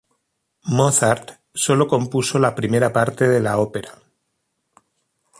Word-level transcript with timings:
Mozart 0.75 1.41
solo 1.53 1.85
compuso 1.87 2.39
la 2.39 2.55
primera 2.55 2.91
parte 2.91 3.27
de 3.29 3.39
la 3.39 3.59
ópera. 3.59 3.93